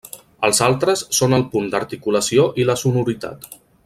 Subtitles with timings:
[0.47, 3.47] Els altres són el punt d'articulació i la sonoritat.